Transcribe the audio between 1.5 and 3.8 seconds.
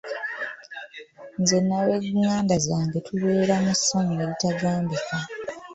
n'abenganda zange tubera mu